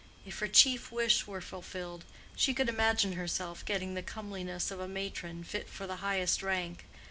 If 0.25 0.39
her 0.39 0.47
chief 0.47 0.91
wish 0.91 1.27
were 1.27 1.41
fulfilled, 1.41 2.05
she 2.35 2.55
could 2.55 2.69
imagine 2.69 3.11
herself 3.13 3.63
getting 3.63 3.93
the 3.93 4.01
comeliness 4.01 4.71
of 4.71 4.79
a 4.79 4.87
matron 4.87 5.43
fit 5.43 5.69
for 5.69 5.85
the 5.85 5.97
highest 5.97 6.41
rank. 6.41 6.85